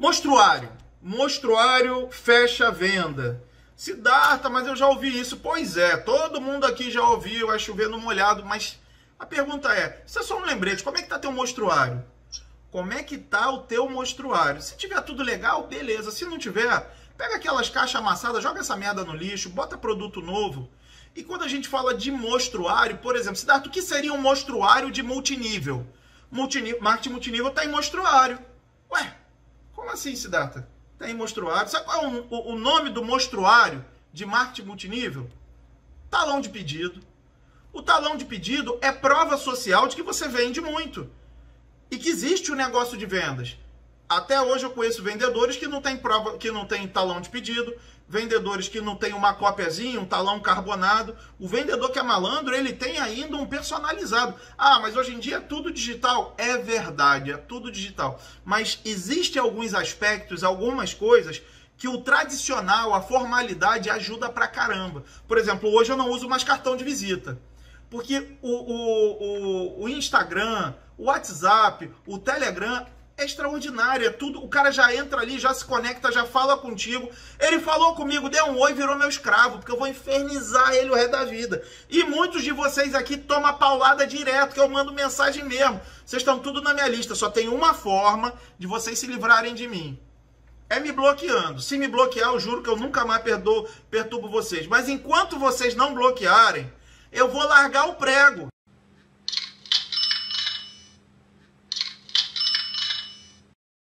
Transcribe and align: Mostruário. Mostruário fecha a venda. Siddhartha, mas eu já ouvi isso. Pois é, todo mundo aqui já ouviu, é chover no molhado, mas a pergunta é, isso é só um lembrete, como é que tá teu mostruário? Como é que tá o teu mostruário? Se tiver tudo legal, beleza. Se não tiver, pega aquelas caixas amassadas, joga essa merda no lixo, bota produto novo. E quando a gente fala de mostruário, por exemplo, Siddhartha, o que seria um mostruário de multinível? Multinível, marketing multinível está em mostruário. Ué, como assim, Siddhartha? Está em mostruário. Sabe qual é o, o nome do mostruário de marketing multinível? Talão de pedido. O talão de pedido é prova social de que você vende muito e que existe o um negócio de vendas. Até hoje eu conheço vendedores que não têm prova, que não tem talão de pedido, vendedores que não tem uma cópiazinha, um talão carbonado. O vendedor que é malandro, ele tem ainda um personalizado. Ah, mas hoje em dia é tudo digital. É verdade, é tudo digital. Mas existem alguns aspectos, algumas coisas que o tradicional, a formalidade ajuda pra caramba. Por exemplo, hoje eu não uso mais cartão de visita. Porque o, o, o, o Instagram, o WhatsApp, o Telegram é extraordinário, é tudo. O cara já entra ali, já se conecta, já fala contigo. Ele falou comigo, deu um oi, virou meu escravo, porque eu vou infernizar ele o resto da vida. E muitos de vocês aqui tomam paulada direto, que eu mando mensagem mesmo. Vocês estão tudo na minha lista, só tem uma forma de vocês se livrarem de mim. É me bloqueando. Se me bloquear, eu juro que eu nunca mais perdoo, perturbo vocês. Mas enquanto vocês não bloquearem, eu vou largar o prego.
Mostruário. 0.00 0.72
Mostruário 1.02 2.08
fecha 2.10 2.68
a 2.68 2.70
venda. 2.70 3.44
Siddhartha, 3.76 4.48
mas 4.48 4.66
eu 4.66 4.74
já 4.74 4.88
ouvi 4.88 5.20
isso. 5.20 5.36
Pois 5.36 5.76
é, 5.76 5.94
todo 5.94 6.40
mundo 6.40 6.64
aqui 6.64 6.90
já 6.90 7.06
ouviu, 7.06 7.52
é 7.52 7.58
chover 7.58 7.86
no 7.86 8.00
molhado, 8.00 8.42
mas 8.42 8.78
a 9.18 9.26
pergunta 9.26 9.70
é, 9.74 10.02
isso 10.06 10.18
é 10.18 10.22
só 10.22 10.38
um 10.38 10.46
lembrete, 10.46 10.82
como 10.82 10.96
é 10.96 11.02
que 11.02 11.08
tá 11.08 11.18
teu 11.18 11.30
mostruário? 11.30 12.02
Como 12.70 12.90
é 12.94 13.02
que 13.02 13.18
tá 13.18 13.50
o 13.50 13.58
teu 13.58 13.90
mostruário? 13.90 14.62
Se 14.62 14.74
tiver 14.74 15.02
tudo 15.02 15.22
legal, 15.22 15.66
beleza. 15.66 16.10
Se 16.10 16.24
não 16.24 16.38
tiver, 16.38 16.96
pega 17.18 17.36
aquelas 17.36 17.68
caixas 17.68 17.96
amassadas, 17.96 18.42
joga 18.42 18.60
essa 18.60 18.76
merda 18.76 19.04
no 19.04 19.14
lixo, 19.14 19.50
bota 19.50 19.76
produto 19.76 20.22
novo. 20.22 20.70
E 21.14 21.22
quando 21.22 21.44
a 21.44 21.48
gente 21.48 21.68
fala 21.68 21.92
de 21.92 22.10
mostruário, 22.10 22.96
por 22.96 23.16
exemplo, 23.16 23.36
Siddhartha, 23.36 23.68
o 23.68 23.70
que 23.70 23.82
seria 23.82 24.14
um 24.14 24.18
mostruário 24.18 24.90
de 24.90 25.02
multinível? 25.02 25.86
Multinível, 26.30 26.80
marketing 26.80 27.10
multinível 27.10 27.48
está 27.48 27.66
em 27.66 27.68
mostruário. 27.68 28.38
Ué, 28.90 29.19
como 29.90 29.94
assim, 29.94 30.14
Siddhartha? 30.14 30.68
Está 30.92 31.10
em 31.10 31.14
mostruário. 31.14 31.70
Sabe 31.70 31.84
qual 31.84 32.04
é 32.04 32.08
o, 32.08 32.52
o 32.52 32.58
nome 32.58 32.90
do 32.90 33.04
mostruário 33.04 33.84
de 34.12 34.24
marketing 34.24 34.68
multinível? 34.68 35.28
Talão 36.08 36.40
de 36.40 36.48
pedido. 36.48 37.00
O 37.72 37.82
talão 37.82 38.16
de 38.16 38.24
pedido 38.24 38.78
é 38.80 38.92
prova 38.92 39.36
social 39.36 39.88
de 39.88 39.96
que 39.96 40.02
você 40.02 40.28
vende 40.28 40.60
muito 40.60 41.10
e 41.90 41.98
que 41.98 42.08
existe 42.08 42.50
o 42.50 42.54
um 42.54 42.56
negócio 42.56 42.96
de 42.96 43.06
vendas. 43.06 43.56
Até 44.10 44.42
hoje 44.42 44.64
eu 44.64 44.70
conheço 44.70 45.04
vendedores 45.04 45.56
que 45.56 45.68
não 45.68 45.80
têm 45.80 45.96
prova, 45.96 46.36
que 46.36 46.50
não 46.50 46.66
tem 46.66 46.88
talão 46.88 47.20
de 47.20 47.30
pedido, 47.30 47.72
vendedores 48.08 48.68
que 48.68 48.80
não 48.80 48.96
tem 48.96 49.12
uma 49.12 49.34
cópiazinha, 49.34 50.00
um 50.00 50.04
talão 50.04 50.40
carbonado. 50.40 51.16
O 51.38 51.46
vendedor 51.46 51.92
que 51.92 51.98
é 52.00 52.02
malandro, 52.02 52.52
ele 52.52 52.72
tem 52.72 52.98
ainda 52.98 53.36
um 53.36 53.46
personalizado. 53.46 54.34
Ah, 54.58 54.80
mas 54.80 54.96
hoje 54.96 55.14
em 55.14 55.20
dia 55.20 55.36
é 55.36 55.40
tudo 55.40 55.72
digital. 55.72 56.34
É 56.36 56.58
verdade, 56.58 57.30
é 57.30 57.36
tudo 57.36 57.70
digital. 57.70 58.20
Mas 58.44 58.80
existem 58.84 59.40
alguns 59.40 59.74
aspectos, 59.74 60.42
algumas 60.42 60.92
coisas 60.92 61.40
que 61.76 61.86
o 61.86 61.98
tradicional, 61.98 62.92
a 62.92 63.00
formalidade 63.00 63.88
ajuda 63.88 64.28
pra 64.28 64.48
caramba. 64.48 65.04
Por 65.28 65.38
exemplo, 65.38 65.72
hoje 65.72 65.92
eu 65.92 65.96
não 65.96 66.10
uso 66.10 66.28
mais 66.28 66.42
cartão 66.42 66.76
de 66.76 66.82
visita. 66.82 67.38
Porque 67.88 68.36
o, 68.42 68.50
o, 68.50 69.82
o, 69.82 69.84
o 69.84 69.88
Instagram, 69.88 70.74
o 70.98 71.04
WhatsApp, 71.04 71.88
o 72.04 72.18
Telegram 72.18 72.84
é 73.20 73.24
extraordinário, 73.24 74.06
é 74.06 74.10
tudo. 74.10 74.42
O 74.42 74.48
cara 74.48 74.70
já 74.70 74.94
entra 74.94 75.20
ali, 75.20 75.38
já 75.38 75.52
se 75.52 75.64
conecta, 75.64 76.10
já 76.10 76.24
fala 76.24 76.56
contigo. 76.56 77.10
Ele 77.38 77.60
falou 77.60 77.94
comigo, 77.94 78.28
deu 78.28 78.46
um 78.46 78.58
oi, 78.58 78.72
virou 78.72 78.96
meu 78.96 79.08
escravo, 79.08 79.58
porque 79.58 79.70
eu 79.70 79.78
vou 79.78 79.86
infernizar 79.86 80.74
ele 80.74 80.90
o 80.90 80.94
resto 80.94 81.12
da 81.12 81.24
vida. 81.24 81.62
E 81.88 82.04
muitos 82.04 82.42
de 82.42 82.52
vocês 82.52 82.94
aqui 82.94 83.16
tomam 83.16 83.52
paulada 83.54 84.06
direto, 84.06 84.54
que 84.54 84.60
eu 84.60 84.68
mando 84.68 84.92
mensagem 84.92 85.44
mesmo. 85.44 85.80
Vocês 86.04 86.22
estão 86.22 86.38
tudo 86.38 86.62
na 86.62 86.74
minha 86.74 86.88
lista, 86.88 87.14
só 87.14 87.30
tem 87.30 87.48
uma 87.48 87.74
forma 87.74 88.32
de 88.58 88.66
vocês 88.66 88.98
se 88.98 89.06
livrarem 89.06 89.54
de 89.54 89.68
mim. 89.68 89.98
É 90.68 90.78
me 90.78 90.92
bloqueando. 90.92 91.60
Se 91.60 91.76
me 91.76 91.88
bloquear, 91.88 92.30
eu 92.30 92.40
juro 92.40 92.62
que 92.62 92.70
eu 92.70 92.76
nunca 92.76 93.04
mais 93.04 93.22
perdoo, 93.22 93.68
perturbo 93.90 94.28
vocês. 94.28 94.66
Mas 94.66 94.88
enquanto 94.88 95.38
vocês 95.38 95.74
não 95.74 95.94
bloquearem, 95.94 96.72
eu 97.12 97.28
vou 97.28 97.42
largar 97.42 97.88
o 97.88 97.94
prego. 97.94 98.48